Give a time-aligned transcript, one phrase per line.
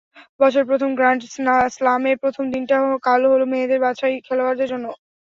[0.39, 1.21] বছরের প্রথম গ্র্যান্ড
[1.73, 2.75] স্লামের প্রথম দিনটা
[3.03, 4.85] কাল হলো মেয়েদের বাছাই খেলোয়াড়দের জন্য।